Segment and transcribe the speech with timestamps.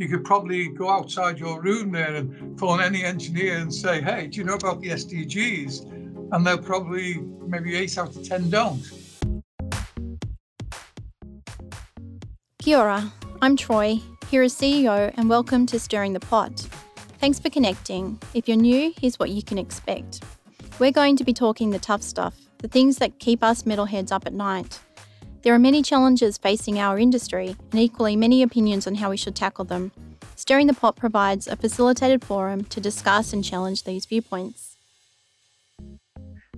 [0.00, 4.26] you could probably go outside your room there and phone any engineer and say, hey,
[4.28, 6.32] do you know about the SDGs?
[6.32, 8.82] And they'll probably, maybe eight out of 10 don't.
[12.60, 14.00] Kia ora, I'm Troy,
[14.30, 16.66] HERA's CEO, and welcome to Stirring the Pot.
[17.18, 18.18] Thanks for connecting.
[18.32, 20.24] If you're new, here's what you can expect.
[20.78, 24.26] We're going to be talking the tough stuff, the things that keep us metalheads up
[24.26, 24.80] at night.
[25.42, 29.34] There are many challenges facing our industry, and equally many opinions on how we should
[29.34, 29.90] tackle them.
[30.36, 34.76] Stirring the Pot provides a facilitated forum to discuss and challenge these viewpoints.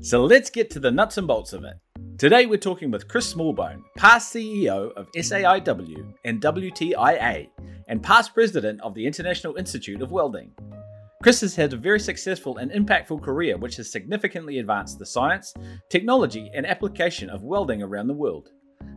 [0.00, 1.74] So let's get to the nuts and bolts of it.
[2.18, 7.50] Today we're talking with Chris Smallbone, past CEO of SAIW and WTIA,
[7.86, 10.50] and past president of the International Institute of Welding.
[11.22, 15.54] Chris has had a very successful and impactful career which has significantly advanced the science,
[15.88, 18.50] technology, and application of welding around the world.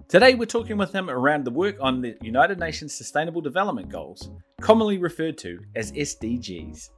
[0.07, 4.29] Today we're talking with him around the work on the United Nations Sustainable Development Goals,
[4.61, 6.89] commonly referred to as SDGs.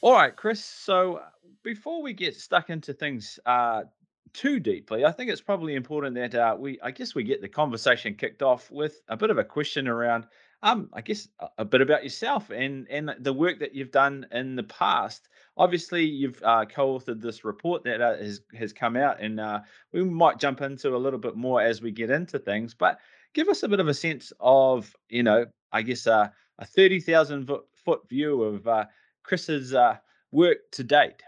[0.00, 0.64] All right, Chris.
[0.64, 1.20] So
[1.62, 3.84] before we get stuck into things uh,
[4.32, 7.48] too deeply, I think it's probably important that uh, we, I guess, we get the
[7.48, 10.26] conversation kicked off with a bit of a question around
[10.64, 14.26] um, I guess a, a, bit about yourself and and the work that you've done
[14.32, 15.28] in the past.
[15.56, 19.60] Obviously, you've uh, co-authored this report that uh, has has come out, and uh,
[19.92, 22.74] we might jump into a little bit more as we get into things.
[22.74, 22.98] But
[23.34, 27.00] give us a bit of a sense of, you know, I guess uh, a thirty
[27.00, 27.50] thousand
[27.84, 28.86] foot view of uh,
[29.22, 29.96] Chris's uh,
[30.32, 31.22] work to date.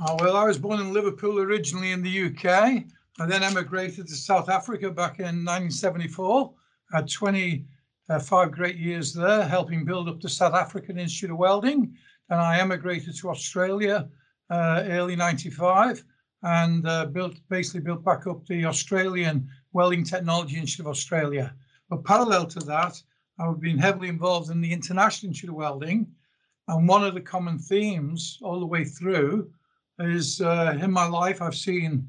[0.00, 2.84] Oh, well, I was born in Liverpool originally in the UK.
[3.20, 6.52] I then emigrated to South Africa back in 1974
[6.92, 11.96] I had 25 great years there, helping build up the South African Institute of Welding.
[12.30, 14.08] And I emigrated to Australia
[14.50, 16.04] uh, early 95
[16.42, 21.54] and uh, built basically built back up the Australian Welding Technology Institute of Australia.
[21.88, 23.02] But parallel to that,
[23.38, 26.06] I've been heavily involved in the International Institute of Welding.
[26.68, 29.50] And one of the common themes all the way through
[29.98, 32.06] is uh, in my life, I've seen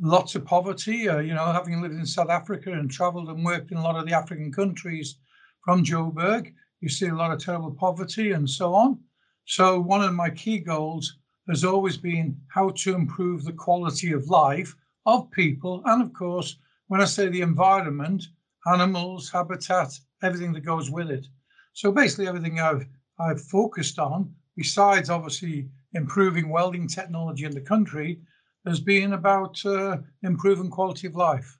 [0.00, 1.08] lots of poverty.
[1.08, 3.96] Uh, you know, having lived in South Africa and traveled and worked in a lot
[3.96, 5.16] of the African countries
[5.64, 8.98] from Joburg, you see a lot of terrible poverty and so on.
[9.46, 11.18] So, one of my key goals
[11.48, 14.74] has always been how to improve the quality of life
[15.06, 15.82] of people.
[15.84, 16.56] And of course,
[16.88, 18.24] when I say the environment,
[18.66, 21.26] animals, habitat, everything that goes with it.
[21.74, 22.86] So, basically, everything I've,
[23.18, 28.20] I've focused on, besides obviously improving welding technology in the country,
[28.66, 31.58] has been about uh, improving quality of life.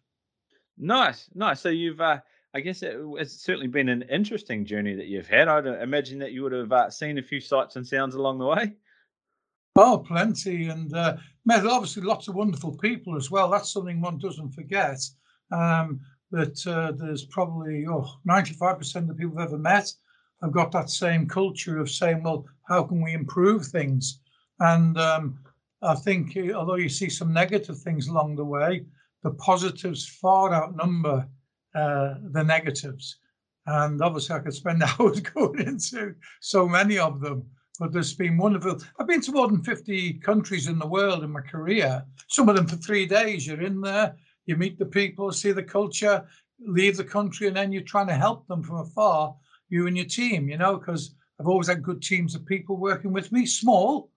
[0.78, 1.60] Nice, nice.
[1.60, 2.20] So you've, uh,
[2.54, 5.48] I guess, it, it's certainly been an interesting journey that you've had.
[5.48, 8.46] I'd imagine that you would have uh, seen a few sights and sounds along the
[8.46, 8.74] way.
[9.76, 13.50] Oh, plenty, and uh, met obviously lots of wonderful people as well.
[13.50, 15.00] That's something one doesn't forget.
[15.50, 16.00] Um,
[16.30, 19.92] that uh, there's probably oh, 95% of the people I've ever met
[20.42, 24.20] have got that same culture of saying, well, how can we improve things?
[24.60, 25.38] And um,
[25.82, 28.84] I think uh, although you see some negative things along the way,
[29.24, 31.28] the positives far outnumber
[31.74, 33.16] uh, the negatives.
[33.66, 37.44] And obviously, I could spend hours going into so many of them.
[37.80, 38.78] But there's been wonderful.
[39.00, 42.54] I've been to more than 50 countries in the world in my career, some of
[42.54, 43.46] them for three days.
[43.46, 44.14] You're in there,
[44.46, 46.24] you meet the people, see the culture,
[46.60, 49.34] leave the country, and then you're trying to help them from afar,
[49.68, 53.12] you and your team, you know, because I've always had good teams of people working
[53.12, 54.10] with me, small,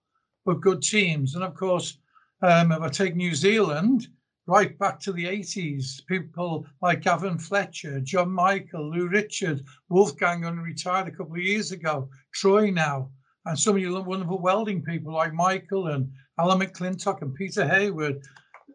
[0.44, 1.34] but good teams.
[1.34, 1.98] And of course,
[2.42, 4.06] um, if I take New Zealand,
[4.48, 10.62] right back to the 80s, people like Gavin Fletcher, John Michael, Lou Richard, Wolfgang only
[10.62, 13.10] retired a couple of years ago, Troy now,
[13.44, 16.10] and some of you wonderful welding people like Michael and
[16.40, 18.22] Alan McClintock and Peter Hayward.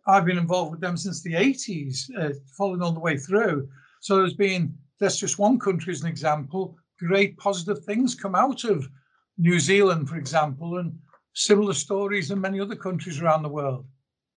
[0.05, 3.67] I've been involved with them since the 80s, uh, following all the way through.
[3.99, 8.63] So there's been, that's just one country as an example, great positive things come out
[8.63, 8.87] of
[9.39, 10.99] New Zealand, for example, and
[11.33, 13.87] similar stories in many other countries around the world.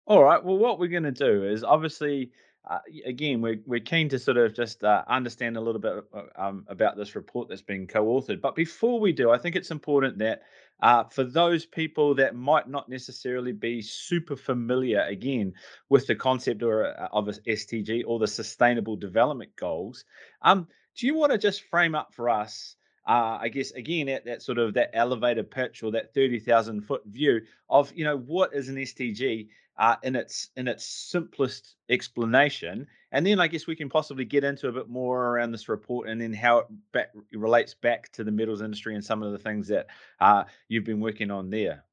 [0.07, 0.43] All right.
[0.43, 2.31] Well, what we're going to do is obviously,
[2.71, 6.23] uh, again, we're, we're keen to sort of just uh, understand a little bit uh,
[6.37, 8.41] um, about this report that's been co authored.
[8.41, 10.43] But before we do, I think it's important that
[10.81, 15.55] uh, for those people that might not necessarily be super familiar, again,
[15.89, 20.05] with the concept or, uh, of a SDG or the Sustainable Development Goals,
[20.43, 22.77] um, do you want to just frame up for us?
[23.07, 26.83] Uh, I guess again at that sort of that elevator pitch or that thirty thousand
[26.83, 29.49] foot view of you know what is an SDG
[29.79, 34.43] uh, in its in its simplest explanation, and then I guess we can possibly get
[34.43, 38.25] into a bit more around this report and then how it back, relates back to
[38.25, 39.87] the metals industry and some of the things that
[40.21, 41.85] uh, you've been working on there.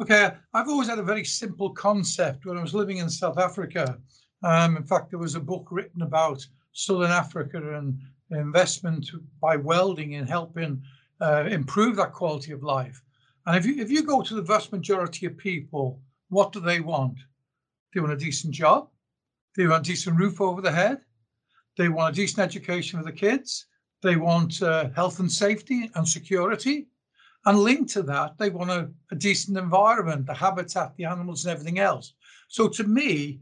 [0.00, 3.96] Okay, I've always had a very simple concept when I was living in South Africa.
[4.42, 8.00] Um, in fact, there was a book written about Southern Africa and
[8.30, 9.10] investment
[9.40, 10.82] by welding in helping
[11.20, 13.02] uh, improve that quality of life.
[13.46, 16.80] And if you if you go to the vast majority of people, what do they
[16.80, 17.18] want?
[17.92, 18.88] They want a decent job.
[19.56, 21.00] They want a decent roof over the head.
[21.76, 23.66] They want a decent education for the kids.
[24.02, 26.88] They want uh, health and safety and security.
[27.46, 31.52] And linked to that, they want a, a decent environment, the habitat, the animals, and
[31.52, 32.14] everything else.
[32.48, 33.40] So to me,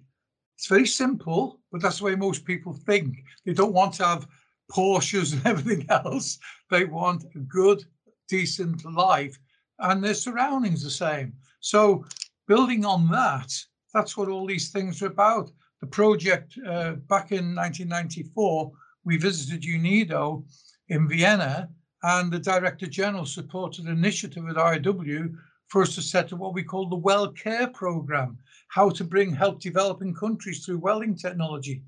[0.57, 3.17] it's very simple, but that's the way most people think.
[3.47, 4.27] They don't want to have
[4.73, 6.39] Porsches and everything else.
[6.71, 7.85] They want a good,
[8.29, 9.39] decent life,
[9.79, 11.35] and their surroundings the same.
[11.61, 12.05] So
[12.49, 13.53] building on that,
[13.93, 15.51] that's what all these things are about.
[15.81, 18.73] The project uh, back in 1994,
[19.05, 20.45] we visited UNIDO
[20.89, 21.69] in Vienna
[22.03, 25.35] and the Director General supported an initiative at IW
[25.69, 28.39] for us to set up what we call the Well Care Program,
[28.69, 31.83] how to bring help developing countries through welding technology.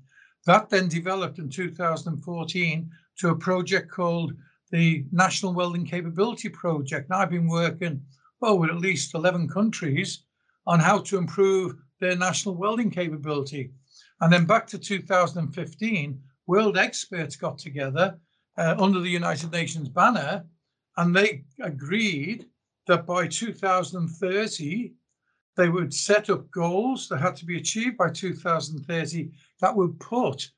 [0.45, 4.33] That then developed in 2014 to a project called
[4.71, 7.09] the National Welding Capability Project.
[7.09, 8.01] Now I've been working
[8.41, 10.23] oh, with at least 11 countries
[10.67, 13.71] on how to improve their national welding capability.
[14.21, 18.17] And then back to 2015, world experts got together
[18.57, 20.45] uh, under the United Nations banner,
[20.97, 22.45] and they agreed
[22.87, 24.93] that by 2030,
[25.55, 29.31] they would set up goals that had to be achieved by 2030
[29.61, 30.51] that would put,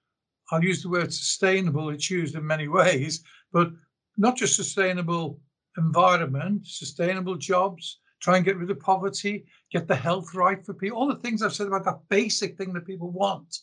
[0.51, 3.71] I'll use the word sustainable, it's used in many ways, but
[4.17, 5.39] not just sustainable
[5.77, 10.97] environment, sustainable jobs, try and get rid of poverty, get the health right for people,
[10.97, 13.59] all the things I've said about that basic thing that people want.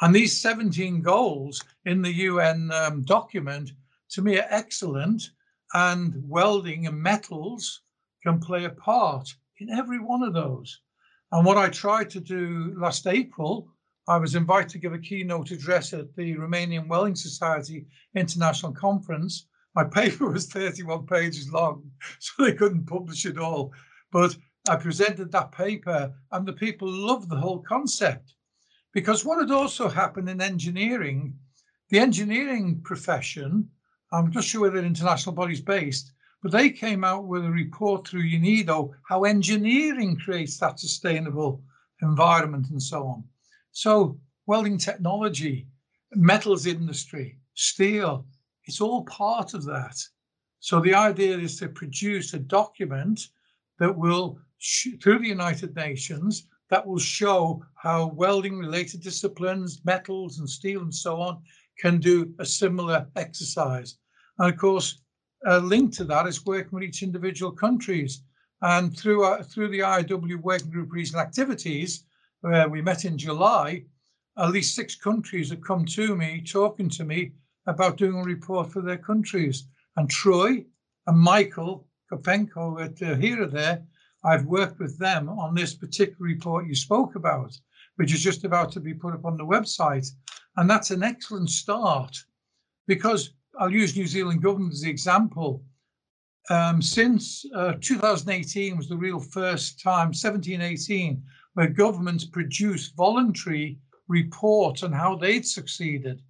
[0.00, 3.72] And these 17 goals in the UN um, document,
[4.10, 5.22] to me, are excellent.
[5.74, 7.82] And welding and metals
[8.22, 9.28] can play a part
[9.60, 10.80] in every one of those.
[11.32, 13.68] And what I tried to do last April,
[14.06, 19.46] I was invited to give a keynote address at the Romanian Welding Society International Conference.
[19.74, 23.72] My paper was 31 pages long, so they couldn't publish it all.
[24.10, 24.36] But
[24.68, 28.34] I presented that paper, and the people loved the whole concept.
[28.94, 31.36] Because what had also happened in engineering,
[31.90, 33.68] the engineering profession,
[34.10, 38.06] I'm not sure where the international body's based, but they came out with a report
[38.06, 41.62] through UNIDO how engineering creates that sustainable
[42.02, 43.24] environment and so on.
[43.72, 45.66] So welding technology,
[46.12, 48.24] metals industry, steel,
[48.64, 49.96] it's all part of that.
[50.60, 53.20] So the idea is to produce a document
[53.78, 54.38] that will,
[55.02, 60.94] through the United Nations, that will show how welding related disciplines, metals and steel and
[60.94, 61.42] so on,
[61.78, 63.96] can do a similar exercise.
[64.38, 65.00] And of course,
[65.46, 68.22] a link to that is working with each individual countries.
[68.62, 72.04] And through, uh, through the IW Working Group Regional Activities,
[72.40, 73.84] where we met in July,
[74.36, 77.32] at least six countries have come to me, talking to me
[77.66, 79.66] about doing a report for their countries.
[79.96, 80.64] And Troy
[81.06, 83.84] and Michael Kopenko at uh, here there
[84.24, 87.58] I've worked with them on this particular report you spoke about,
[87.96, 90.10] which is just about to be put up on the website.
[90.56, 92.16] And that's an excellent start
[92.86, 95.64] because I'll use New Zealand government as the example.
[96.50, 101.22] Um, since uh, 2018 was the real first time, 1718,
[101.54, 106.22] where governments produced voluntary reports on how they'd succeeded.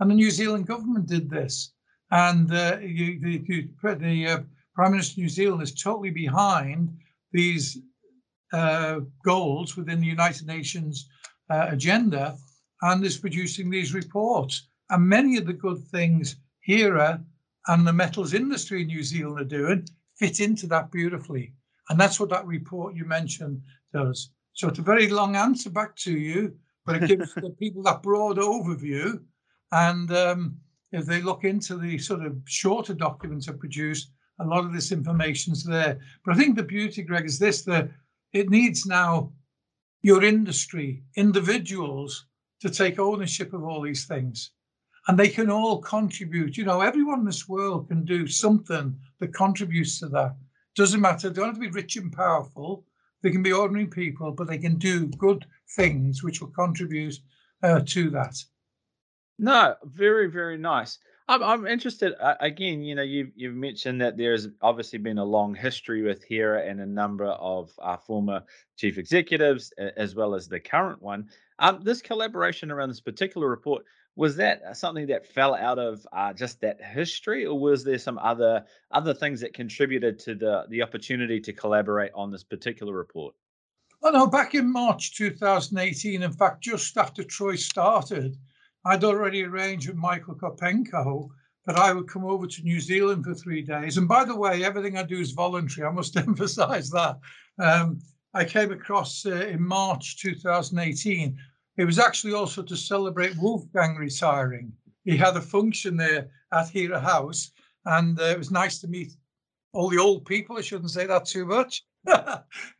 [0.00, 1.72] And the New Zealand government did this.
[2.10, 4.38] And uh, you, the, the uh,
[4.74, 6.90] Prime Minister of New Zealand is totally behind
[7.32, 7.78] these
[8.52, 11.08] uh, goals within the United Nations
[11.48, 12.36] uh, agenda
[12.82, 14.68] and is producing these reports.
[14.90, 17.22] And many of the good things HERA
[17.68, 21.54] and the metals industry in New Zealand are doing fit into that beautifully.
[21.88, 23.60] And that's what that report you mentioned
[23.92, 24.30] does.
[24.52, 26.54] So it's a very long answer back to you,
[26.86, 29.20] but it gives the people that broad overview.
[29.72, 30.56] And um,
[30.92, 34.92] if they look into the sort of shorter documents I produced, a lot of this
[34.92, 35.98] information's there.
[36.24, 37.90] But I think the beauty, Greg, is this that
[38.32, 39.32] it needs now
[40.02, 42.26] your industry, individuals
[42.60, 44.50] to take ownership of all these things.
[45.08, 46.56] And they can all contribute.
[46.56, 50.36] You know, everyone in this world can do something that contributes to that.
[50.76, 52.84] Doesn't matter, they don't have to be rich and powerful.
[53.22, 55.44] They can be ordinary people, but they can do good
[55.76, 57.18] things which will contribute
[57.62, 58.36] uh, to that.
[59.38, 60.98] No, very, very nice.
[61.28, 62.82] I'm, I'm interested uh, again.
[62.82, 66.80] You know, you've you've mentioned that there's obviously been a long history with HERA and
[66.80, 68.42] a number of our former
[68.76, 71.28] chief executives, as well as the current one.
[71.58, 76.06] Um, this collaboration around this particular report was that uh, something that fell out of
[76.12, 80.64] uh, just that history, or was there some other other things that contributed to the
[80.68, 83.34] the opportunity to collaborate on this particular report?
[84.02, 88.36] Oh no, back in March 2018, in fact, just after Troy started,
[88.84, 91.28] I'd already arranged with Michael Kopenko
[91.66, 93.96] that I would come over to New Zealand for three days.
[93.96, 95.86] And by the way, everything I do is voluntary.
[95.86, 97.18] I must emphasize that.
[97.58, 98.00] Um,
[98.34, 101.38] I came across uh, in March 2018.
[101.76, 104.72] It was actually also to celebrate Wolfgang retiring.
[105.04, 107.50] He had a function there at Hera House,
[107.86, 109.16] and uh, it was nice to meet
[109.72, 110.58] all the old people.
[110.58, 111.84] I shouldn't say that too much.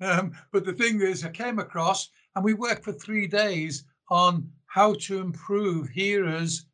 [0.00, 4.50] um, but the thing is, I came across and we worked for three days on
[4.66, 6.66] how to improve Hera's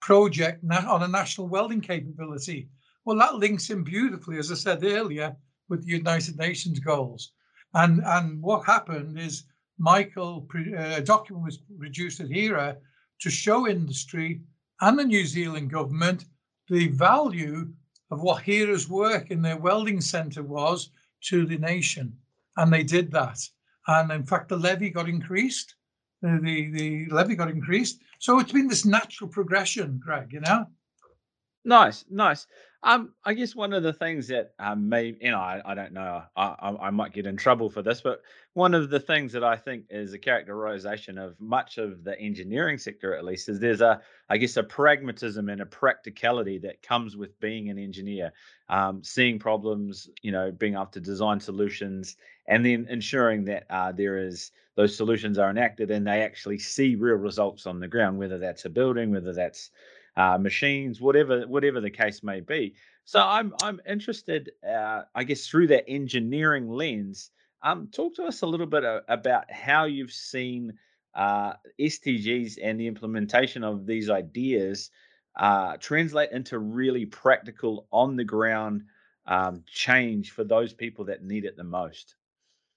[0.00, 2.68] project on a national welding capability.
[3.04, 5.36] Well, that links in beautifully, as I said earlier,
[5.68, 7.32] with the United Nations goals.
[7.74, 9.44] And and what happened is
[9.82, 12.76] Michael, uh, a document was produced at HERA
[13.20, 14.40] to show industry
[14.80, 16.26] and the New Zealand government
[16.68, 17.68] the value
[18.12, 20.90] of what HERA's work in their welding centre was
[21.22, 22.16] to the nation.
[22.56, 23.40] And they did that.
[23.88, 25.74] And in fact, the levy got increased.
[26.20, 28.02] The, the, the levy got increased.
[28.20, 30.66] So it's been this natural progression, Greg, you know?
[31.64, 32.46] Nice, nice.
[32.84, 35.92] Um, I guess one of the things that um, may, you know, I, I don't
[35.92, 38.22] know, I, I, I might get in trouble for this, but
[38.54, 42.78] one of the things that I think is a characterization of much of the engineering
[42.78, 47.16] sector, at least, is there's a, I guess, a pragmatism and a practicality that comes
[47.16, 48.32] with being an engineer,
[48.68, 52.16] um, seeing problems, you know, being able to design solutions,
[52.48, 56.96] and then ensuring that uh, there is those solutions are enacted and they actually see
[56.96, 59.70] real results on the ground, whether that's a building, whether that's
[60.16, 62.74] uh, machines, whatever whatever the case may be.
[63.04, 67.30] So I'm I'm interested, uh, I guess, through that engineering lens.
[67.62, 70.74] Um, talk to us a little bit about how you've seen
[71.14, 74.90] uh, SDGs and the implementation of these ideas
[75.36, 78.82] uh, translate into really practical, on the ground
[79.26, 82.16] um, change for those people that need it the most.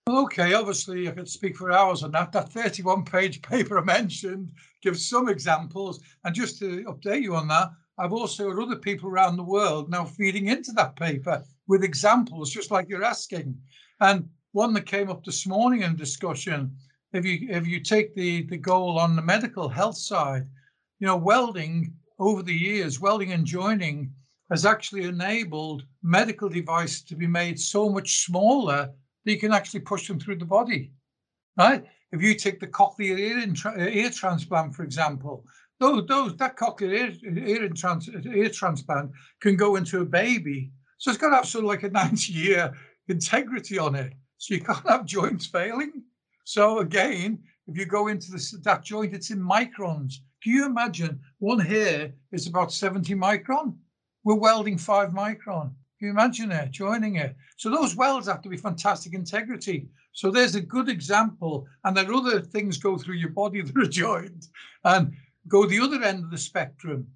[0.07, 2.31] Okay, obviously I could speak for hours on that.
[2.31, 4.51] That 31 page paper I mentioned
[4.83, 5.99] gives some examples.
[6.23, 9.89] And just to update you on that, I've also got other people around the world
[9.89, 13.57] now feeding into that paper with examples, just like you're asking.
[13.99, 16.77] And one that came up this morning in discussion,
[17.13, 20.45] if you if you take the, the goal on the medical health side,
[20.99, 24.13] you know, welding over the years, welding and joining
[24.51, 28.91] has actually enabled medical devices to be made so much smaller
[29.25, 30.93] that you can actually push them through the body,
[31.57, 31.85] right?
[32.11, 35.45] If you take the cochlear ear, uh, ear transplant, for example,
[35.79, 40.71] those, those that cochlear ear, ear, trans, ear transplant can go into a baby.
[40.97, 42.73] So it's got to have sort of like a 90 year
[43.07, 44.13] integrity on it.
[44.37, 46.03] So you can't have joints failing.
[46.43, 50.15] So again, if you go into this, that joint, it's in microns.
[50.43, 53.75] Can you imagine one hair is about 70 micron?
[54.23, 55.71] We're welding five micron.
[55.97, 57.35] Can you imagine it, joining it?
[57.55, 59.87] So those welds have to be fantastic integrity.
[60.11, 61.67] So there's a good example.
[61.85, 64.47] And then other things go through your body that are joined
[64.83, 65.13] and
[65.47, 67.07] go the other end of the spectrum.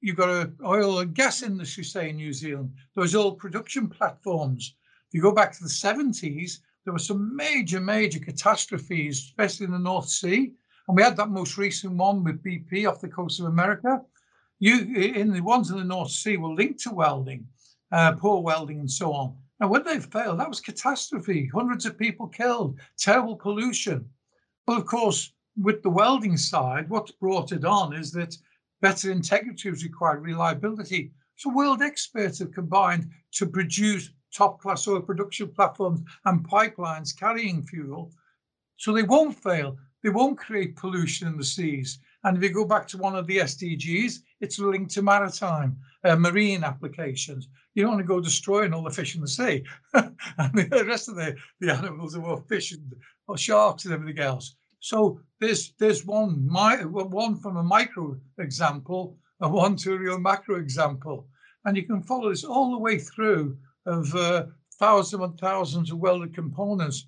[0.00, 4.76] You've got a oil and gas industry, say in New Zealand, those old production platforms.
[5.08, 9.72] If you go back to the 70s, there were some major, major catastrophes, especially in
[9.72, 10.52] the North Sea.
[10.86, 14.00] And we had that most recent one with BP off the coast of America.
[14.60, 17.46] You in the ones in the North Sea were linked to welding
[17.92, 19.36] uh, poor welding and so on.
[19.60, 21.50] Now, when they failed, that was catastrophe.
[21.52, 24.08] Hundreds of people killed, terrible pollution.
[24.66, 28.36] Well, of course, with the welding side, what's brought it on is that
[28.80, 31.12] better integrity was required, reliability.
[31.36, 37.64] So world experts have combined to produce top class oil production platforms and pipelines carrying
[37.64, 38.12] fuel.
[38.76, 39.76] So they won't fail.
[40.02, 41.98] They won't create pollution in the seas.
[42.24, 45.76] And if you go back to one of the SDGs, it's linked to maritime,
[46.08, 47.48] uh, marine applications.
[47.74, 49.64] You don't want to go destroying all the fish in the sea.
[49.94, 52.92] and the rest of the, the animals are more fish and
[53.28, 54.56] or sharks and everything else.
[54.80, 60.18] So there's there's one my one from a micro example and one to a real
[60.18, 61.28] macro example.
[61.64, 64.46] And you can follow this all the way through of uh,
[64.78, 67.06] thousands and thousands of welded components.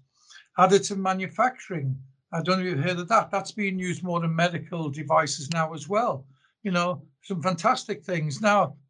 [0.59, 1.97] Additive manufacturing,
[2.33, 3.31] I don't know if you've heard of that.
[3.31, 6.27] That's being used more in medical devices now as well.
[6.63, 8.41] You know, some fantastic things.
[8.41, 8.90] Now, 30,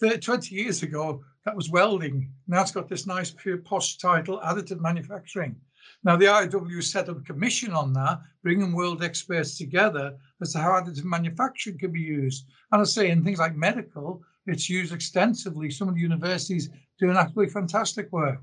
[0.00, 2.32] 20 years ago, that was welding.
[2.46, 5.56] Now it's got this nice posh title, additive manufacturing.
[6.04, 10.58] Now the IW set up a commission on that, bringing world experts together as to
[10.58, 12.46] how additive manufacturing can be used.
[12.72, 15.70] And I say in things like medical, it's used extensively.
[15.70, 18.40] Some of the universities doing absolutely fantastic work.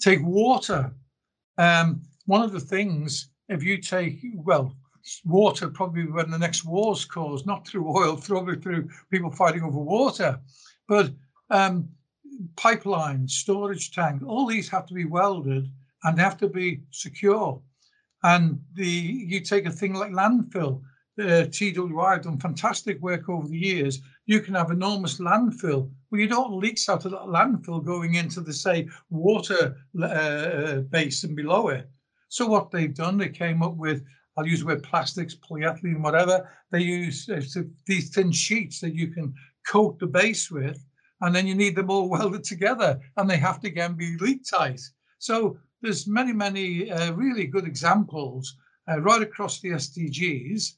[0.00, 0.92] Take water.
[1.58, 4.74] Um, one of the things if you take, well,
[5.24, 9.78] water probably when the next war's caused, not through oil, probably through people fighting over
[9.78, 10.38] water,
[10.90, 11.12] but
[11.50, 11.88] um,
[12.56, 15.70] pipelines, storage tank, all these have to be welded
[16.02, 17.62] and have to be secure.
[18.24, 20.82] And the you take a thing like landfill,
[21.22, 24.02] uh, TWI have done fantastic work over the years.
[24.26, 25.88] You can have enormous landfill.
[26.10, 31.36] Well, you don't leaks out of that landfill going into the say water uh, basin
[31.36, 31.88] below it.
[32.30, 34.02] So what they've done, they came up with
[34.36, 36.48] I'll use the word plastics, polyethylene, whatever.
[36.70, 37.42] They use uh,
[37.86, 39.34] these thin sheets that you can
[39.66, 40.84] coat the base with,
[41.20, 44.42] and then you need them all welded together, and they have to again be leak
[44.48, 44.80] tight.
[45.18, 48.56] So there's many, many uh, really good examples
[48.90, 50.72] uh, right across the SDGs.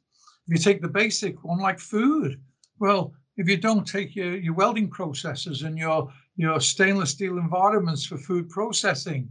[0.47, 2.41] If you take the basic one, like food,
[2.79, 8.07] well, if you don't take your, your welding processes and your your stainless steel environments
[8.07, 9.29] for food processing,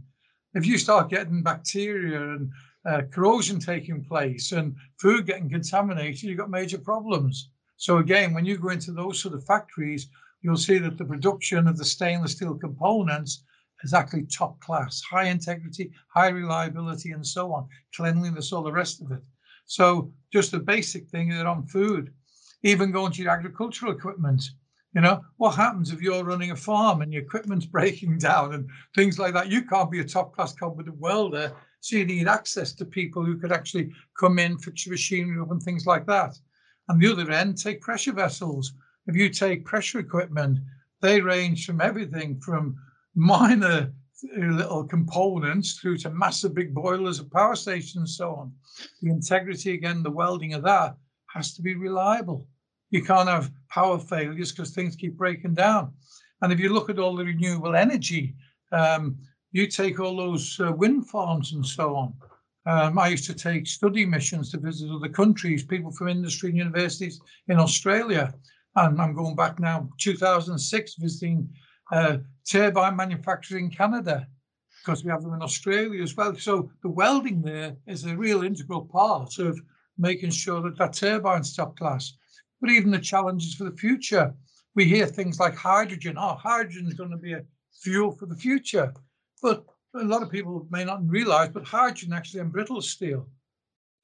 [0.54, 2.50] if you start getting bacteria and
[2.88, 7.50] uh, corrosion taking place and food getting contaminated, you've got major problems.
[7.82, 10.06] So again, when you go into those sort of factories,
[10.40, 13.42] you'll see that the production of the stainless steel components
[13.82, 19.02] is actually top class, high integrity, high reliability, and so on, cleanliness, all the rest
[19.02, 19.24] of it.
[19.66, 22.12] So just a basic thing that on food,
[22.62, 24.44] even going to your agricultural equipment,
[24.94, 28.70] you know, what happens if you're running a farm and your equipment's breaking down and
[28.94, 29.50] things like that?
[29.50, 31.52] You can't be a top class competent welder.
[31.80, 35.50] So you need access to people who could actually come in, fix your machinery up
[35.50, 36.38] and things like that.
[36.88, 38.72] And the other end, take pressure vessels.
[39.06, 40.58] If you take pressure equipment,
[41.00, 42.76] they range from everything from
[43.14, 43.92] minor
[44.36, 48.52] little components through to massive big boilers of power stations and so on.
[49.02, 50.96] The integrity, again, the welding of that
[51.34, 52.46] has to be reliable.
[52.90, 55.92] You can't have power failures because things keep breaking down.
[56.40, 58.34] And if you look at all the renewable energy,
[58.70, 59.16] um,
[59.50, 62.14] you take all those uh, wind farms and so on.
[62.64, 66.58] Um, I used to take study missions to visit other countries, people from industry and
[66.58, 68.32] universities in Australia.
[68.76, 71.48] And I'm going back now, 2006, visiting
[71.90, 74.26] uh, turbine manufacturing in Canada
[74.80, 76.34] because we have them in Australia as well.
[76.36, 79.60] So the welding there is a real integral part of
[79.98, 82.14] making sure that that turbine's top class.
[82.60, 84.34] But even the challenges for the future,
[84.74, 86.16] we hear things like hydrogen.
[86.18, 87.44] Oh, hydrogen is going to be a
[87.82, 88.92] fuel for the future.
[89.42, 93.28] But a lot of people may not realize, but hydrogen actually embrittles steel.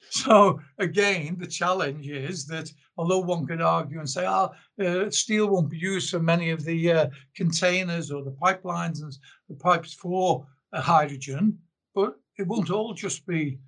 [0.09, 4.51] So again, the challenge is that although one could argue and say, oh,
[4.83, 9.15] uh, steel won't be used for many of the uh, containers or the pipelines and
[9.49, 11.57] the pipes for uh, hydrogen,
[11.93, 13.59] but it won't all just be,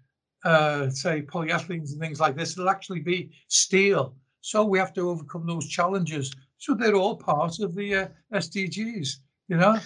[0.45, 2.53] uh, say, polyethylenes and things like this.
[2.53, 4.15] It'll actually be steel.
[4.39, 6.31] So we have to overcome those challenges.
[6.57, 9.17] So they're all part of the uh, SDGs,
[9.49, 9.79] you know.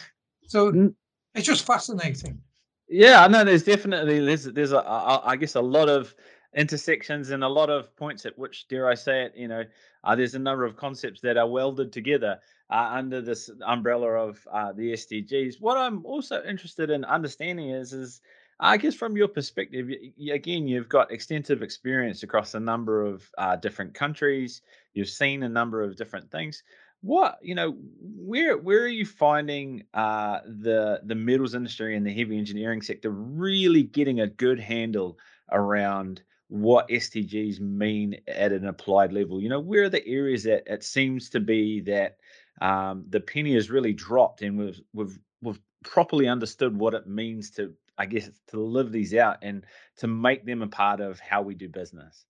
[0.47, 0.93] So
[1.35, 2.41] it's just fascinating.
[2.87, 3.43] Yeah, I know.
[3.43, 6.15] There's definitely there's there's a, a I guess a lot of
[6.55, 9.63] intersections and a lot of points at which, dare I say it, you know,
[10.03, 14.47] uh, there's a number of concepts that are welded together uh, under this umbrella of
[14.51, 15.55] uh, the SDGs.
[15.59, 18.21] What I'm also interested in understanding is, is
[18.59, 19.89] I guess from your perspective,
[20.31, 24.61] again, you've got extensive experience across a number of uh, different countries.
[24.93, 26.63] You've seen a number of different things
[27.05, 32.13] what you know where where are you finding uh the the metals industry and the
[32.13, 35.17] heavy engineering sector really getting a good handle
[35.51, 39.41] around what SDGs mean at an applied level.
[39.41, 42.17] You know, where are the areas that it seems to be that
[42.61, 47.51] um, the penny has really dropped, and we've we've we've properly understood what it means
[47.51, 49.65] to, I guess, to live these out and
[49.97, 52.25] to make them a part of how we do business.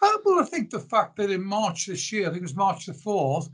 [0.00, 2.56] Uh, well, I think the fact that in March this year, I think it was
[2.56, 3.48] March the fourth,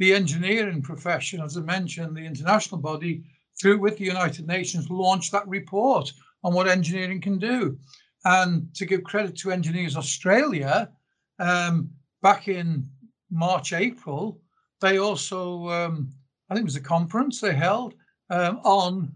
[0.00, 3.22] the engineering profession, as I mentioned, the international body,
[3.60, 6.10] through with the United Nations, launched that report
[6.42, 7.78] on what engineering can do.
[8.24, 10.90] And to give credit to Engineers Australia,
[11.38, 11.90] um,
[12.22, 12.88] back in
[13.30, 14.40] March, April,
[14.80, 16.10] they also, um,
[16.48, 17.92] I think it was a conference they held
[18.30, 19.12] um, on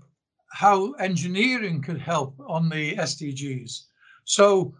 [0.50, 3.84] how engineering could help on the SDGs.
[4.24, 4.74] So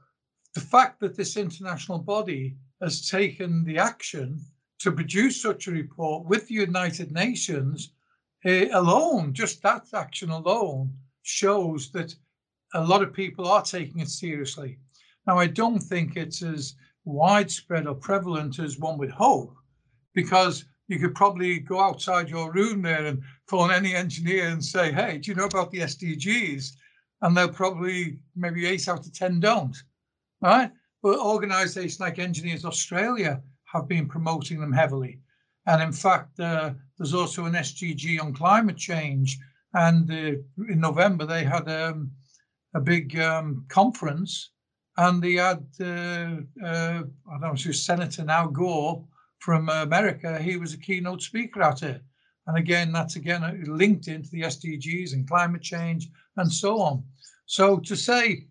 [0.55, 4.45] the fact that this international body has taken the action
[4.85, 7.95] to produce such a report with the United Nations
[8.45, 10.93] uh, alone, just that action alone,
[11.23, 12.15] shows that
[12.75, 14.77] a lot of people are taking it seriously.
[15.27, 16.75] Now, I don't think it's as
[17.07, 19.57] widespread or prevalent as one would hope,
[20.13, 24.93] because you could probably go outside your room there and phone any engineer and say,
[24.93, 26.73] hey, do you know about the SDGs?
[27.23, 29.75] And they'll probably, maybe eight out of 10 don't,
[30.43, 30.71] right?
[31.03, 33.43] But organizations like Engineers Australia
[33.75, 35.21] have been promoting them heavily.
[35.67, 39.39] And in fact, uh, there's also an SDG on climate change.
[39.73, 42.13] And uh, in November, they had um,
[42.75, 44.51] a big um, conference,
[44.97, 49.05] and they had uh, uh, I don't know, was Senator Al Gore
[49.39, 50.39] from America.
[50.41, 52.03] He was a keynote speaker at it,
[52.47, 57.03] and again, that's again uh, linked into the SDGs and climate change and so on.
[57.47, 58.47] So to say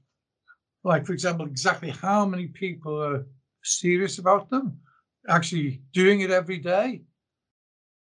[0.84, 3.26] like for example, exactly how many people are
[3.64, 4.80] serious about them,
[5.28, 7.02] actually doing it every day.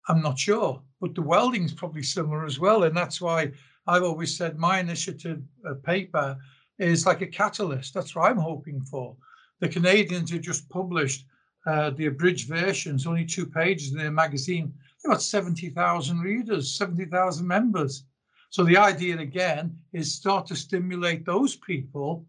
[0.07, 3.51] I'm not sure, but the welding's probably similar as well, and that's why
[3.87, 6.37] I've always said my initiative uh, paper
[6.79, 7.93] is like a catalyst.
[7.93, 9.15] That's what I'm hoping for.
[9.59, 11.25] The Canadians have just published
[11.67, 14.73] uh, the abridged versions, only two pages in their magazine.
[15.03, 18.05] They've got 70,000 readers, 70,000 members.
[18.49, 22.25] So the idea again is start to stimulate those people,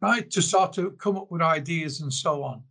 [0.00, 2.62] right, to start to come up with ideas and so on.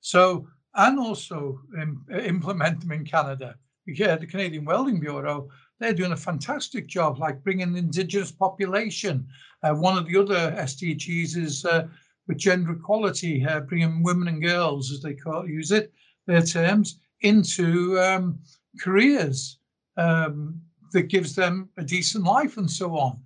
[0.00, 3.56] So and also um, implement them in Canada.
[3.86, 9.26] Yeah, the Canadian Welding Bureau, they're doing a fantastic job, like bringing the Indigenous population.
[9.62, 11.86] Uh, one of the other SDGs is uh,
[12.26, 15.92] with gender equality, uh, bringing women and girls, as they call use it,
[16.26, 18.38] their terms, into um,
[18.80, 19.58] careers
[19.96, 20.60] um,
[20.92, 23.18] that gives them a decent life and so on.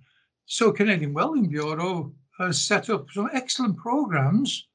[0.45, 4.67] So Canadian Welding Bureau has set up some excellent programs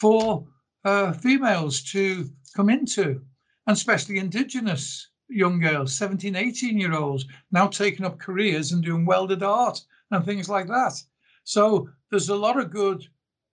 [0.00, 0.46] for
[0.84, 3.22] uh, females to come into,
[3.66, 9.06] and especially Indigenous young girls, 17, 18 year olds, now taking up careers and doing
[9.06, 11.00] welded art and things like that.
[11.44, 13.06] So there's a lot of good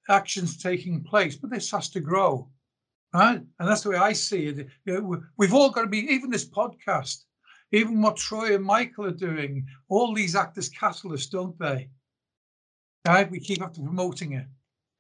[0.10, 2.50] actions taking place, but this has to grow.
[3.14, 3.42] Right?
[3.60, 4.68] And that's the way I see it.
[5.38, 7.24] We've all got to be, even this podcast,
[7.72, 11.90] even what Troy and Michael are doing, all these act as catalysts, don't they?
[13.08, 13.30] Right?
[13.30, 14.48] We keep after promoting it.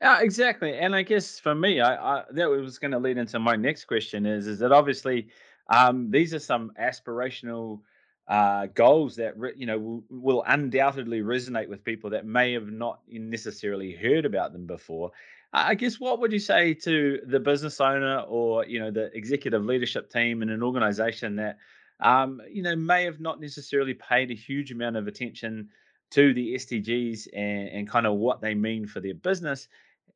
[0.02, 0.78] Yeah, exactly.
[0.78, 3.86] And I guess for me, I, I that was going to lead into my next
[3.86, 5.28] question is is that obviously
[5.70, 7.82] um, these are some aspirational
[8.28, 13.00] uh, goals that you know will, will, undoubtedly resonate with people that may have not
[13.10, 15.12] necessarily heard about them before.
[15.54, 19.66] I guess what would you say to the business owner or you know the executive
[19.66, 21.58] leadership team in an organization that
[22.02, 25.70] um, you know may have not necessarily paid a huge amount of attention
[26.12, 29.68] to the SDGs and, and kind of what they mean for their business?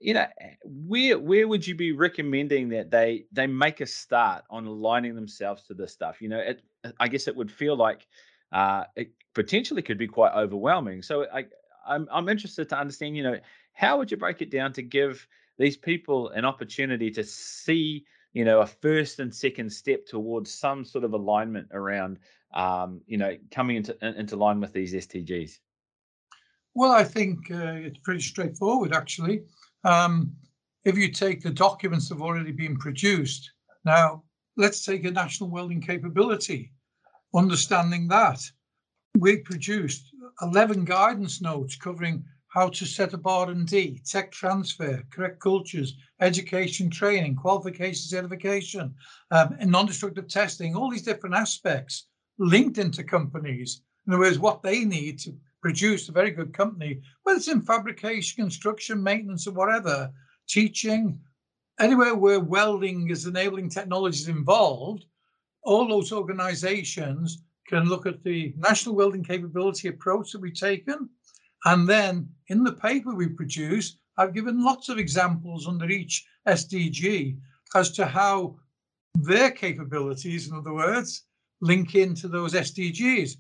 [0.02, 0.26] You know
[0.66, 5.64] where where would you be recommending that they they make a start on aligning themselves
[5.64, 6.22] to this stuff?
[6.22, 6.62] You know it,
[7.00, 8.08] i guess it would feel like
[8.52, 11.02] uh, it potentially could be quite overwhelming.
[11.02, 11.46] So i
[11.88, 13.40] I'm, I'm interested to understand you know
[13.74, 18.46] how would you break it down to give these people an opportunity to see you
[18.46, 22.20] know a first and second step towards some sort of alignment around
[22.54, 25.60] um, you know coming into into line with these sdgs
[26.76, 29.42] well i think uh, it's pretty straightforward actually
[29.84, 30.32] um,
[30.86, 33.52] if you take the documents that have already been produced,
[33.86, 34.24] now
[34.58, 36.72] let's take a national welding capability,
[37.34, 38.42] understanding that
[39.18, 45.96] we produced 11 guidance notes covering how to set up R&D, tech transfer, correct cultures,
[46.20, 48.94] education training, qualification certification,
[49.32, 52.08] um, and non-destructive testing, all these different aspects
[52.40, 53.82] linked into companies.
[54.06, 57.62] In other words, what they need to produce a very good company, whether it's in
[57.62, 60.12] fabrication, construction, maintenance, or whatever,
[60.48, 61.20] teaching,
[61.80, 65.06] anywhere where welding is enabling technologies involved,
[65.64, 71.10] all those organizations can look at the national welding capability approach that we've taken.
[71.66, 77.38] And then in the paper we produce, I've given lots of examples under each SDG
[77.76, 78.58] as to how
[79.16, 81.24] their capabilities, in other words,
[81.62, 83.38] link into those SDGs.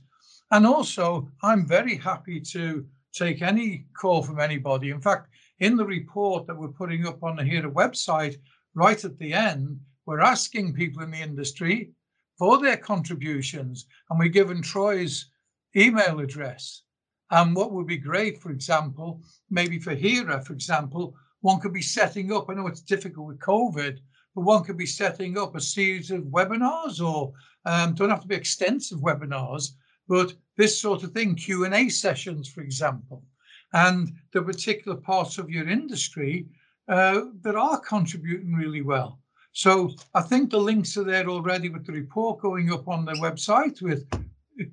[0.52, 4.90] And also, I'm very happy to take any call from anybody.
[4.90, 8.36] In fact, in the report that we're putting up on the HERA website,
[8.74, 11.92] right at the end, we're asking people in the industry
[12.38, 15.30] for their contributions, and we're given Troy's
[15.76, 16.84] email address.
[17.30, 21.82] And what would be great, for example, maybe for HERA, for example, one could be
[21.82, 24.00] setting up, I know it's difficult with COVID,
[24.36, 27.32] but one could be setting up a series of webinars or
[27.66, 29.70] um, don't have to be extensive webinars,
[30.12, 33.24] but this sort of thing, Q&A sessions, for example,
[33.72, 36.48] and the particular parts of your industry
[36.90, 39.20] uh, that are contributing really well.
[39.54, 43.14] So I think the links are there already with the report going up on the
[43.14, 44.06] website with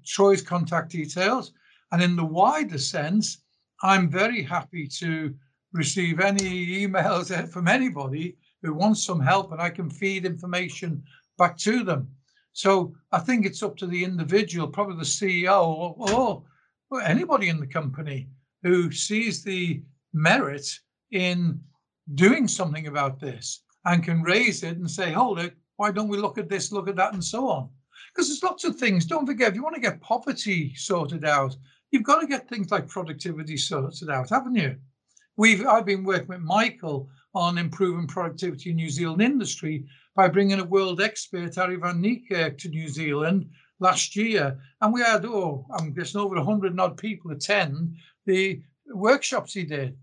[0.05, 1.53] Troy's contact details.
[1.93, 3.45] And in the wider sense,
[3.85, 5.33] I'm very happy to
[5.73, 11.05] receive any emails from anybody who wants some help and I can feed information
[11.39, 12.09] back to them.
[12.59, 16.43] So I think it's up to the individual, probably the CEO or,
[16.91, 18.31] or anybody in the company
[18.65, 19.81] who sees the
[20.13, 20.69] merit
[21.13, 21.61] in
[22.17, 26.09] doing something about this and can raise it and say, oh, hold it, why don't
[26.09, 27.69] we look at this, look at that, and so on?
[28.13, 29.07] Because there's lots of things.
[29.07, 31.57] Don't forget, if you want to get poverty sorted out,
[31.93, 34.75] you've got to get things like productivity sorted out, haven't you?
[35.37, 40.59] We've I've been working with Michael on improving productivity in New Zealand industry by bringing
[40.59, 43.49] a world expert, Harry van Niekerk, to New Zealand
[43.79, 44.59] last year.
[44.81, 47.95] And we had, oh, I'm guessing over 100 odd people attend
[48.27, 48.61] the
[48.93, 49.97] workshops he did.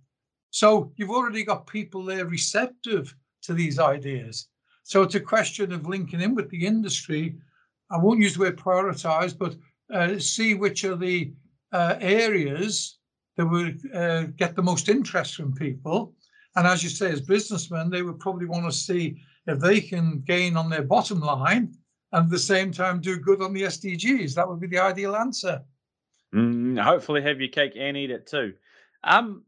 [0.51, 4.47] So you've already got people there receptive to these ideas.
[4.83, 7.35] So it's a question of linking in with the industry.
[7.91, 9.57] I won't use the word prioritize, but
[9.93, 11.33] uh, see which are the
[11.73, 12.97] uh, areas
[13.35, 16.15] that would uh, get the most interest from people.
[16.55, 20.21] And as you say, as businessmen, they would probably want to see if they can
[20.25, 21.73] gain on their bottom line
[22.11, 24.33] and at the same time do good on the SDGs.
[24.35, 25.61] That would be the ideal answer.
[26.33, 28.53] Mm, hopefully, have your cake and eat it too.
[29.03, 29.43] Um,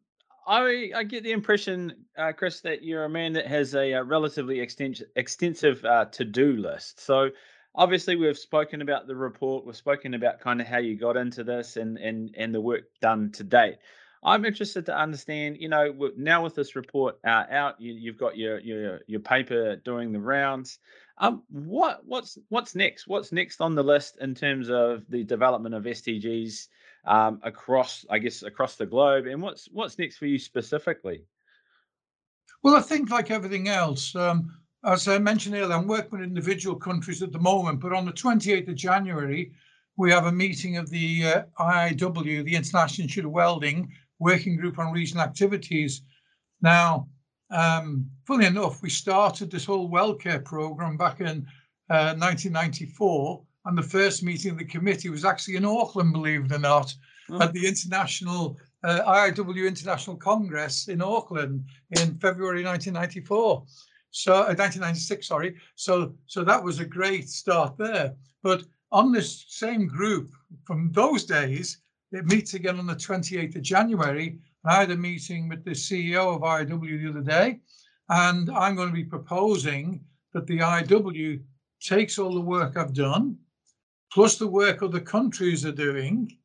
[0.46, 4.04] I I get the impression, uh, Chris, that you're a man that has a, a
[4.04, 7.00] relatively extensive extensive uh, to do list.
[7.02, 7.30] So
[7.78, 11.43] obviously we've spoken about the report we've spoken about kind of how you got into
[11.43, 13.78] this and and and the work done to date
[14.23, 18.38] i'm interested to understand you know now with this report uh, out you, have got
[18.38, 20.80] your your your paper doing the rounds
[21.19, 23.08] um what what's what's next?
[23.08, 26.67] What's next on the list in terms of the development of sdgs
[27.06, 31.23] um, across i guess across the globe and what's what's next for you specifically?
[32.63, 34.51] Well i think like everything else um,
[34.84, 38.12] as I mentioned earlier, I'm working with individual countries at the moment, but on the
[38.12, 39.51] 28th of January,
[39.97, 44.80] we have a meeting of the uh, IIW, the International Institute of Welding Working Group
[44.80, 46.01] on Regional Activities.
[46.62, 47.08] Now,
[47.49, 51.45] um, funny enough, we started this whole well care program back in
[51.89, 56.51] uh, 1994, and the first meeting of the committee was actually in Auckland, believe it
[56.51, 56.93] or not,
[57.32, 57.41] oh.
[57.41, 63.63] at the International uh, IIW International Congress in Auckland in February 1994.
[64.12, 65.56] So uh, 1996, sorry.
[65.75, 68.15] So so that was a great start there.
[68.43, 70.32] But on this same group
[70.63, 71.80] from those days,
[72.12, 74.39] it meets again on the 28th of January.
[74.65, 77.60] I had a meeting with the CEO of IW the other day,
[78.10, 81.41] and I'm going to be proposing that the IW
[81.82, 83.38] takes all the work I've done,
[84.12, 86.38] plus the work other countries are doing,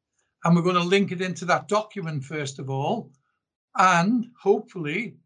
[0.45, 3.11] and we're going to link it into that document first of all,
[3.77, 5.17] and hopefully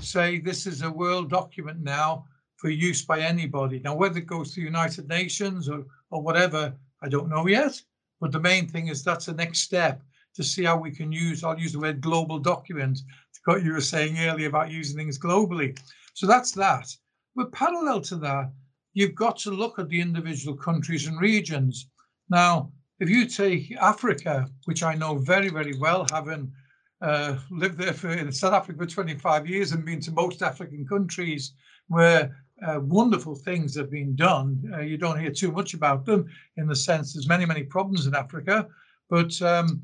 [0.00, 2.24] say this is a world document now
[2.56, 3.80] for use by anybody.
[3.80, 7.82] Now, whether it goes to the United Nations or, or whatever, I don't know yet.
[8.22, 10.00] But the main thing is that's the next step
[10.36, 13.00] to see how we can use, I'll use the word global document,
[13.46, 15.76] what you were saying earlier about using things globally.
[16.14, 16.86] So that's that.
[17.34, 18.52] But parallel to that,
[18.94, 21.88] you've got to look at the individual countries and regions.
[22.30, 26.52] Now, if you take Africa, which I know very, very well, having
[27.00, 30.86] uh, lived there for in South Africa for 25 years and been to most African
[30.86, 31.54] countries
[31.88, 34.62] where uh, wonderful things have been done.
[34.74, 38.06] Uh, you don't hear too much about them in the sense there's many, many problems
[38.06, 38.66] in Africa.
[39.10, 39.82] But um,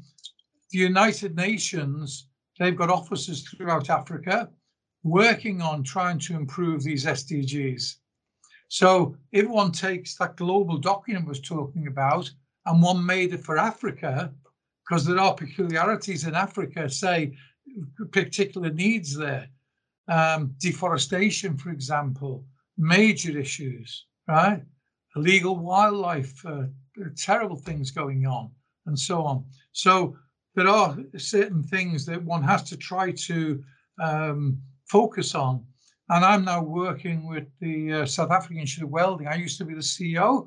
[0.70, 4.48] the United Nations, they've got offices throughout Africa
[5.02, 7.96] working on trying to improve these SDGs.
[8.68, 12.30] So if one takes that global document was talking about
[12.66, 14.32] and one made it for Africa,
[14.86, 17.36] because there are peculiarities in Africa, say
[18.12, 19.48] particular needs there.
[20.08, 22.44] Um, deforestation, for example,
[22.78, 24.62] major issues, right?
[25.16, 26.64] Illegal wildlife, uh,
[27.16, 28.50] terrible things going on,
[28.86, 29.44] and so on.
[29.72, 30.16] So
[30.54, 33.62] there are certain things that one has to try to
[34.00, 35.64] um, focus on.
[36.10, 39.26] And I'm now working with the uh, South African Institute of Welding.
[39.26, 40.46] I used to be the CEO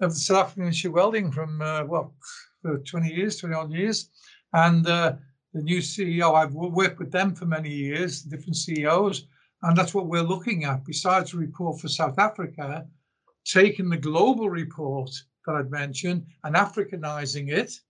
[0.00, 2.14] of the South African Institute of Welding from, uh, well,
[2.62, 4.08] for 20 years, 20 odd years.
[4.54, 5.14] And uh,
[5.52, 9.26] the new CEO, I've worked with them for many years, different CEOs,
[9.62, 10.84] and that's what we're looking at.
[10.84, 12.86] Besides the report for South Africa,
[13.44, 15.10] taking the global report
[15.46, 17.80] that I'd mentioned and Africanizing it.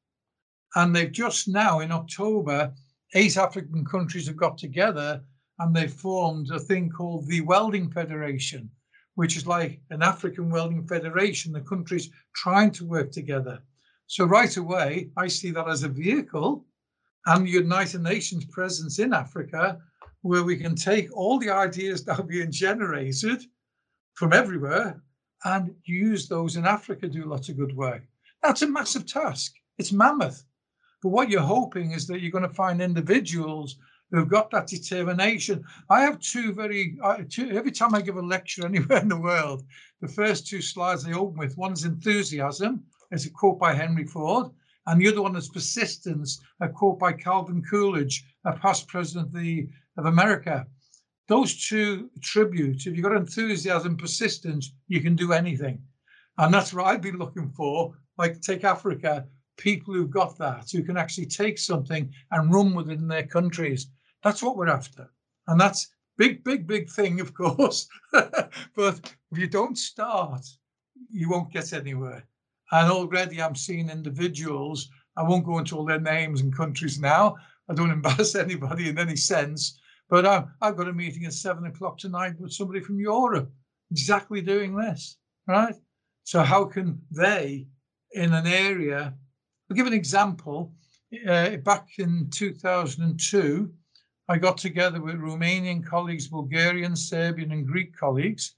[0.75, 2.73] And they've just now, in October,
[3.15, 5.23] eight African countries have got together
[5.59, 8.71] and they've formed a thing called the Welding Federation,
[9.15, 13.61] which is like an African Welding Federation, the countries trying to work together.
[14.07, 16.65] So right away, I see that as a vehicle
[17.27, 19.81] and the United Nations presence in Africa,
[20.23, 23.45] where we can take all the ideas that are being generated
[24.15, 25.03] from everywhere
[25.45, 28.03] and use those in Africa, to do lots of good work.
[28.43, 29.55] That's a massive task.
[29.79, 30.45] It's mammoth.
[31.03, 33.77] But what you're hoping is that you're going to find individuals
[34.13, 35.65] who've got that determination.
[35.91, 36.97] I have two very,
[37.29, 39.65] two, every time I give a lecture anywhere in the world,
[40.01, 44.51] the first two slides I open with one's enthusiasm, is a quote by Henry Ford,
[44.87, 49.33] and the other one is Persistence, a quote by Calvin Coolidge, a past president of,
[49.33, 50.67] the, of America.
[51.29, 55.81] Those two tributes, if you've got enthusiasm, persistence, you can do anything.
[56.39, 57.95] And that's what I'd be looking for.
[58.19, 62.91] Like take Africa, people who've got that, who can actually take something and run with
[62.91, 63.87] it in their countries.
[64.25, 65.09] That's what we're after.
[65.47, 67.89] And that's big, big, big thing, of course.
[68.13, 70.45] but if you don't start,
[71.11, 72.25] you won't get anywhere.
[72.73, 77.37] And already I'm seeing individuals, I won't go into all their names and countries now.
[77.69, 81.67] I don't embarrass anybody in any sense, But uh, I've got a meeting at seven
[81.67, 83.51] o'clock tonight with somebody from Europe,
[83.91, 85.75] exactly doing this, right?
[86.25, 87.67] So how can they,
[88.13, 89.15] in an area,
[89.71, 90.75] I'll give an example.
[91.27, 93.73] Uh, back in 2002,
[94.29, 98.55] I got together with Romanian colleagues, Bulgarian, Serbian, and Greek colleagues,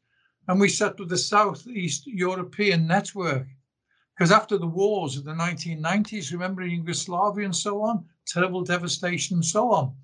[0.46, 3.46] and we set up the Southeast European Network.
[4.16, 9.36] Because after the wars of the 1990s, remember in Yugoslavia and so on, terrible devastation
[9.36, 9.94] and so on.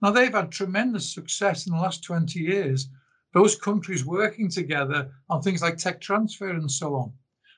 [0.00, 2.88] Now, they've had tremendous success in the last 20 years,
[3.34, 7.12] those countries working together on things like tech transfer and so on.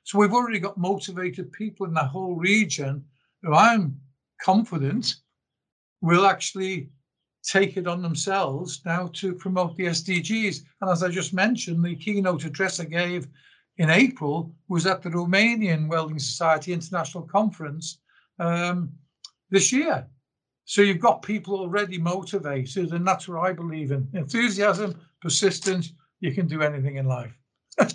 [0.05, 3.05] So we've already got motivated people in that whole region
[3.43, 4.01] who I'm
[4.43, 5.17] confident
[6.01, 6.91] will actually
[7.43, 10.63] take it on themselves now to promote the SDGs.
[10.81, 13.29] And as I just mentioned, the keynote address I gave
[13.81, 18.01] in April was at the Romanian Welding Society International Conference
[18.39, 18.93] um,
[19.49, 20.07] this year.
[20.67, 25.95] So you've got people already motivated, and that's what I believe in enthusiasm, persistence.
[26.21, 27.33] You can do anything in life.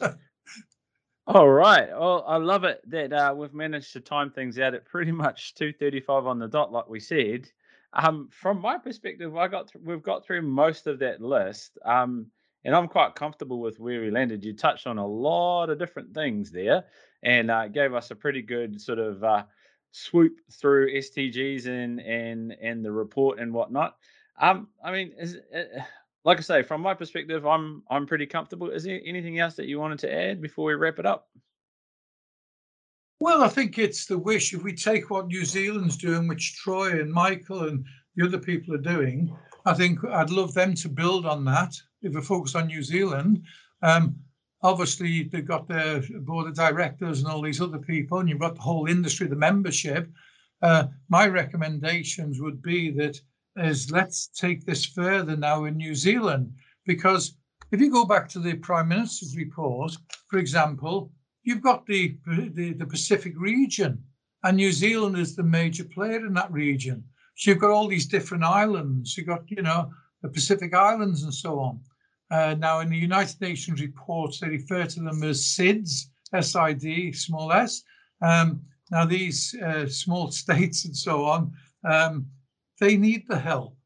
[1.28, 1.88] All right.
[1.90, 5.54] Well, I love it that uh, we've managed to time things out at pretty much
[5.54, 7.48] two thirty-five on the dot, like we said.
[7.94, 12.26] Um, from my perspective, I got th- we've got through most of that list, um,
[12.66, 14.44] and I'm quite comfortable with where we landed.
[14.44, 16.84] You touched on a lot of different things there,
[17.24, 19.44] and uh, gave us a pretty good sort of uh,
[19.92, 23.96] swoop through SDGs and and and the report and whatnot.
[24.42, 25.82] Um, I mean, is, uh,
[26.26, 28.72] like I say, from my perspective, I'm I'm pretty comfortable.
[28.72, 31.30] Is there anything else that you wanted to add before we wrap it up?
[33.20, 34.54] Well, I think it's the wish.
[34.54, 38.74] If we take what New Zealand's doing, which Troy and Michael and the other people
[38.74, 41.76] are doing, I think I'd love them to build on that.
[42.06, 43.44] If we focus on New Zealand,
[43.82, 44.16] um,
[44.62, 48.56] obviously they've got their board of directors and all these other people, and you've got
[48.56, 50.10] the whole industry, the membership.
[50.62, 53.20] Uh, my recommendations would be that
[53.58, 56.54] is let's take this further now in New Zealand,
[56.86, 57.38] because
[57.72, 59.98] if you go back to the Prime Minister's report,
[60.30, 61.12] for example,
[61.44, 64.02] you've got the, the, the Pacific region,
[64.44, 67.04] and New Zealand is the major player in that region.
[67.36, 69.18] So you've got all these different islands.
[69.18, 69.92] You've got, you know,
[70.22, 71.80] the Pacific Islands and so on.
[72.32, 77.52] Uh, now, in the United Nations reports, they refer to them as SIDS, S-I-D, small
[77.52, 77.84] s.
[78.22, 78.62] Um,
[78.92, 82.28] now, these uh, small states and so on, um,
[82.80, 83.78] they need the help.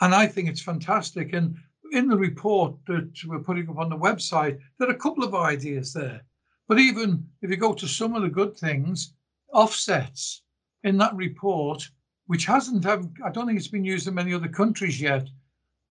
[0.00, 1.32] And I think it's fantastic.
[1.32, 1.56] And
[1.92, 5.34] in the report that we're putting up on the website, there are a couple of
[5.34, 6.22] ideas there.
[6.68, 9.14] But even if you go to some of the good things,
[9.52, 10.42] offsets
[10.82, 11.88] in that report,
[12.26, 15.28] which hasn't, I don't think it's been used in many other countries yet,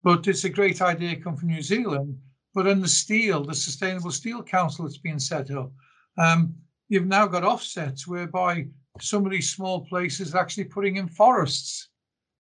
[0.03, 2.17] but it's a great idea come from New Zealand.
[2.53, 5.71] But in the steel, the Sustainable Steel Council that's been set up,
[6.17, 6.53] um,
[6.89, 8.67] you've now got offsets whereby
[9.01, 11.89] some of these small places are actually putting in forests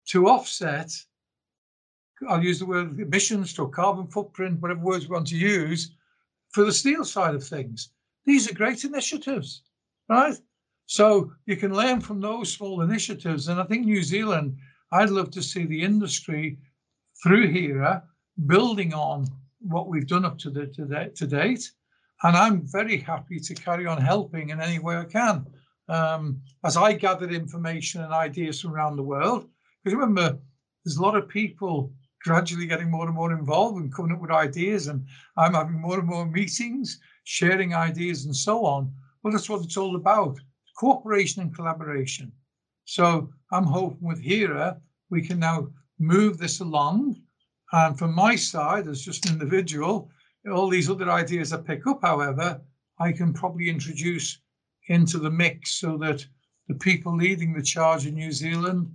[0.10, 0.91] to offset.
[2.30, 5.91] I'll use the word emissions or carbon footprint, whatever words we want to use,
[6.52, 7.89] for the steel side of things.
[8.26, 9.63] These are great initiatives,
[10.10, 10.38] right?
[10.86, 13.50] So you can learn from those small initiatives.
[13.50, 14.58] And I think New Zealand,
[14.91, 16.58] I'd love to see the industry
[17.21, 18.03] through HERA,
[18.45, 19.27] building on
[19.60, 21.71] what we've done up to, the, to, the, to date.
[22.23, 25.45] And I'm very happy to carry on helping in any way I can.
[25.89, 29.47] Um, as I gathered information and ideas from around the world,
[29.84, 30.38] because remember,
[30.84, 34.32] there's a lot of people gradually getting more and more involved and coming up with
[34.32, 35.06] ideas, and
[35.38, 38.91] I'm having more and more meetings, sharing ideas, and so on.
[39.23, 40.38] Well, that's what it's all about
[40.77, 42.32] cooperation and collaboration.
[42.86, 47.21] So I'm hoping with HERA, we can now move this along.
[47.71, 50.10] And from my side, as just an individual,
[50.51, 52.62] all these other ideas I pick up, however,
[52.99, 54.39] I can probably introduce
[54.88, 56.25] into the mix so that
[56.67, 58.93] the people leading the charge in New Zealand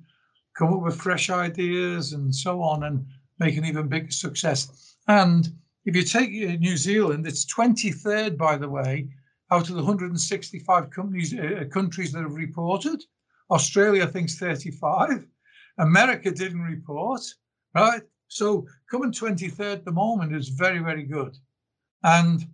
[0.56, 3.06] come up with fresh ideas and so on and
[3.38, 4.96] make an even bigger success.
[5.08, 5.48] And
[5.84, 9.08] if you take New Zealand, it's 23rd, by the way,
[9.50, 13.02] out of the 165 companies, uh, countries that have reported.
[13.50, 15.26] Australia thinks 35.
[15.79, 17.23] America didn't report,
[17.75, 18.03] right?
[18.29, 21.37] So coming 23rd at the moment is very, very good.
[22.03, 22.47] And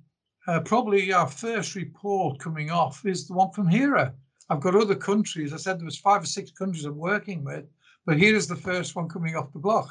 [0.46, 4.14] uh, probably our first report coming off is the one from HERA.
[4.50, 5.52] I've got other countries.
[5.52, 7.66] I said there was five or six countries I'm working with,
[8.06, 9.90] but here is the first one coming off the block.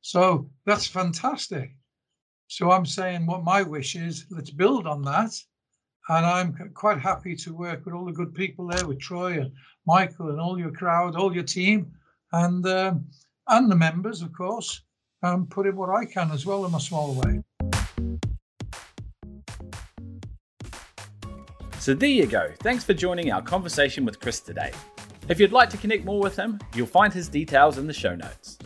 [0.00, 1.76] So that's fantastic.
[2.46, 5.38] So I'm saying what my wish is, let's build on that.
[6.08, 9.52] And I'm quite happy to work with all the good people there, with Troy and
[9.86, 11.92] Michael and all your crowd, all your team,
[12.32, 13.06] and um,
[13.48, 14.82] and the members, of course,
[15.22, 17.42] and put in what I can as well in a small way.
[21.78, 22.52] So there you go.
[22.60, 24.72] Thanks for joining our conversation with Chris today.
[25.28, 28.14] If you'd like to connect more with him, you'll find his details in the show
[28.14, 28.58] notes.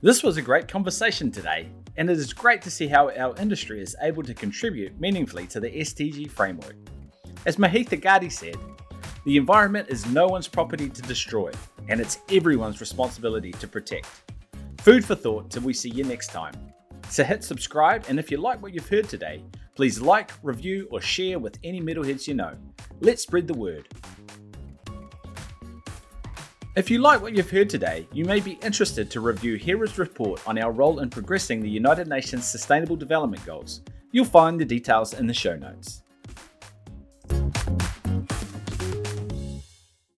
[0.00, 3.82] This was a great conversation today, and it is great to see how our industry
[3.82, 6.76] is able to contribute meaningfully to the SDG framework.
[7.44, 8.56] As Mohith Agadi said,
[9.24, 11.52] the environment is no one's property to destroy,
[11.88, 14.08] and it's everyone's responsibility to protect.
[14.78, 16.54] Food for thought till we see you next time.
[17.08, 19.42] So hit subscribe, and if you like what you've heard today,
[19.74, 22.54] please like, review, or share with any metalheads you know.
[23.00, 23.88] Let's spread the word.
[26.74, 30.40] If you like what you've heard today, you may be interested to review HERA's report
[30.48, 33.82] on our role in progressing the United Nations Sustainable Development Goals.
[34.10, 36.01] You'll find the details in the show notes.